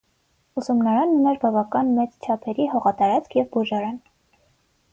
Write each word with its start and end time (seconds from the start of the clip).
Ուսումնարանն 0.61 1.11
ուներ 1.17 1.37
բավական 1.43 1.91
մեծ 1.99 2.27
չափերի 2.29 2.67
հողատարածք 2.73 3.39
և 3.41 3.53
բուժարան։ 3.53 4.01